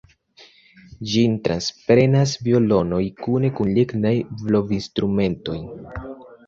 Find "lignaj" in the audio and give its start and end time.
3.79-4.17